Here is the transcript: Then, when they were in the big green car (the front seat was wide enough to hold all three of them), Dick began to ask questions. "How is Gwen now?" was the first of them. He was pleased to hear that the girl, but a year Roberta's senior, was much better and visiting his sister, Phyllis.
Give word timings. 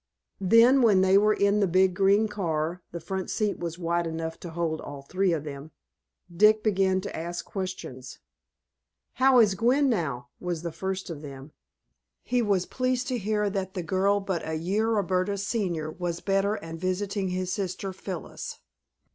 Then, 0.41 0.81
when 0.81 1.01
they 1.01 1.15
were 1.15 1.35
in 1.35 1.59
the 1.59 1.67
big 1.67 1.93
green 1.93 2.27
car 2.27 2.81
(the 2.91 2.99
front 2.99 3.29
seat 3.29 3.59
was 3.59 3.77
wide 3.77 4.07
enough 4.07 4.39
to 4.39 4.49
hold 4.49 4.81
all 4.81 5.03
three 5.03 5.31
of 5.31 5.43
them), 5.43 5.69
Dick 6.35 6.63
began 6.63 7.01
to 7.01 7.15
ask 7.15 7.45
questions. 7.45 8.17
"How 9.21 9.37
is 9.39 9.53
Gwen 9.53 9.89
now?" 9.89 10.29
was 10.39 10.63
the 10.63 10.71
first 10.71 11.11
of 11.11 11.21
them. 11.21 11.51
He 12.23 12.41
was 12.41 12.65
pleased 12.65 13.09
to 13.09 13.19
hear 13.19 13.47
that 13.51 13.75
the 13.75 13.83
girl, 13.83 14.19
but 14.19 14.41
a 14.49 14.55
year 14.55 14.89
Roberta's 14.89 15.45
senior, 15.45 15.91
was 15.91 16.17
much 16.17 16.25
better 16.25 16.55
and 16.55 16.79
visiting 16.79 17.27
his 17.27 17.53
sister, 17.53 17.93
Phyllis. 17.93 18.57